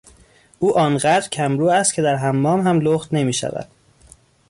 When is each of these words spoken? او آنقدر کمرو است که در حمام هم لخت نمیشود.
او 0.59 0.77
آنقدر 0.79 1.29
کمرو 1.29 1.67
است 1.67 1.93
که 1.93 2.01
در 2.01 2.15
حمام 2.15 2.61
هم 2.67 2.79
لخت 2.79 3.13
نمیشود. 3.13 3.67